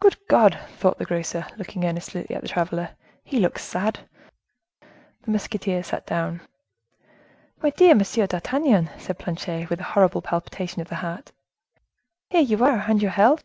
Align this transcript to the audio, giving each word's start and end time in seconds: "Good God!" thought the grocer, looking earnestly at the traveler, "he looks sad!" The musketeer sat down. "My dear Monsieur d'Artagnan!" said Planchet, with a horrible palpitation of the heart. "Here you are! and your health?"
"Good 0.00 0.16
God!" 0.28 0.58
thought 0.78 0.96
the 0.96 1.04
grocer, 1.04 1.44
looking 1.58 1.84
earnestly 1.84 2.22
at 2.30 2.40
the 2.40 2.48
traveler, 2.48 2.96
"he 3.22 3.38
looks 3.38 3.62
sad!" 3.62 4.08
The 4.80 5.30
musketeer 5.30 5.82
sat 5.82 6.06
down. 6.06 6.40
"My 7.62 7.68
dear 7.68 7.94
Monsieur 7.94 8.26
d'Artagnan!" 8.26 8.88
said 8.96 9.18
Planchet, 9.18 9.68
with 9.68 9.80
a 9.80 9.90
horrible 9.92 10.22
palpitation 10.22 10.80
of 10.80 10.88
the 10.88 10.94
heart. 11.04 11.32
"Here 12.30 12.40
you 12.40 12.64
are! 12.64 12.86
and 12.88 13.02
your 13.02 13.10
health?" 13.12 13.44